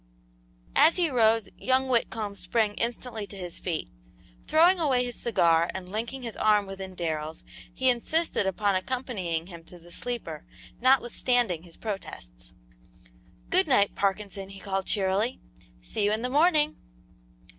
As 0.75 0.95
he 0.95 1.11
rose 1.11 1.47
young 1.59 1.87
Whitcomb 1.87 2.33
sprang 2.33 2.73
instantly 2.73 3.27
to 3.27 3.37
his 3.37 3.59
feet; 3.59 3.87
throwing 4.47 4.79
away 4.79 5.03
his 5.05 5.15
cigar 5.15 5.69
and 5.75 5.91
linking 5.91 6.23
his 6.23 6.35
arm 6.35 6.65
within 6.65 6.95
Darrell's, 6.95 7.43
he 7.71 7.87
insisted 7.87 8.47
upon 8.47 8.73
accompanying 8.75 9.45
him 9.45 9.63
to 9.65 9.77
the 9.77 9.91
sleeper, 9.91 10.43
notwithstanding 10.79 11.61
his 11.61 11.77
protests. 11.77 12.51
"Good 13.51 13.67
night, 13.67 13.93
Parkinson," 13.93 14.49
he 14.49 14.59
called, 14.59 14.87
cheerily; 14.87 15.39
"see 15.83 16.05
you 16.05 16.11
in 16.11 16.23
the 16.23 16.31
morning!" 16.31 16.77